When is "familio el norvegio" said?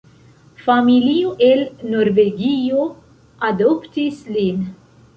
0.67-2.89